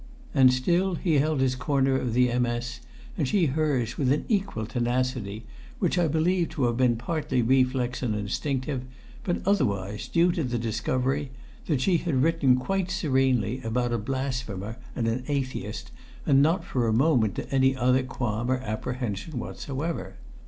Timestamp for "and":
0.33-0.51, 3.19-3.27, 8.01-8.15, 14.95-15.07, 16.25-16.41